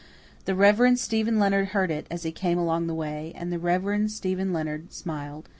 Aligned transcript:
The 0.45 0.55
Reverend 0.55 0.97
Stephen 0.97 1.37
Leonard 1.37 1.67
heard 1.67 1.91
it, 1.91 2.07
as 2.09 2.23
he 2.23 2.31
came 2.31 2.57
along 2.57 2.87
the 2.87 2.95
way, 2.95 3.33
and 3.35 3.53
the 3.53 3.59
Reverend 3.59 4.09
Stephen 4.09 4.51
Leonard 4.51 4.91
smiled. 4.91 5.47